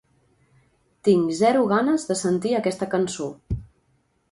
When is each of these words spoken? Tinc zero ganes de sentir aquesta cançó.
Tinc 1.07 1.35
zero 1.41 1.61
ganes 1.73 2.07
de 2.09 2.19
sentir 2.23 2.55
aquesta 2.63 2.91
cançó. 2.97 3.31